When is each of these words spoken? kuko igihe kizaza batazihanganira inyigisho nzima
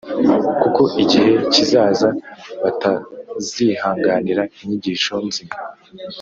kuko 0.61 0.81
igihe 1.03 1.31
kizaza 1.53 2.09
batazihanganira 2.63 4.43
inyigisho 4.61 5.13
nzima 5.27 5.55